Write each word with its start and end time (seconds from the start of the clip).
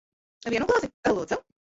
Vienu 0.53 0.67
glāzi. 0.71 0.89
Lūdzu. 1.17 1.39